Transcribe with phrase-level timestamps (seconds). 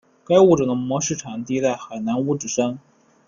[0.25, 2.79] 该物种的模式产地在海南五指山。